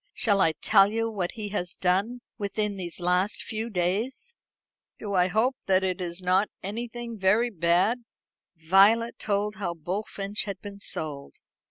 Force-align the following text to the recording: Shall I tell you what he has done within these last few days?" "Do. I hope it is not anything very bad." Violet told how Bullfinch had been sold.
Shall 0.15 0.41
I 0.41 0.53
tell 0.53 0.91
you 0.91 1.11
what 1.11 1.33
he 1.33 1.49
has 1.49 1.75
done 1.75 2.21
within 2.39 2.75
these 2.75 2.99
last 2.99 3.43
few 3.43 3.69
days?" 3.69 4.33
"Do. 4.97 5.13
I 5.13 5.27
hope 5.27 5.55
it 5.67 6.01
is 6.01 6.23
not 6.23 6.49
anything 6.63 7.19
very 7.19 7.51
bad." 7.51 8.03
Violet 8.55 9.19
told 9.19 9.57
how 9.57 9.75
Bullfinch 9.75 10.45
had 10.45 10.59
been 10.59 10.79
sold. 10.79 11.35